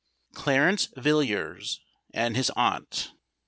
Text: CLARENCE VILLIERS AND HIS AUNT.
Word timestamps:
CLARENCE 0.33 0.87
VILLIERS 0.97 1.79
AND 2.11 2.35
HIS 2.35 2.49
AUNT. 2.55 3.11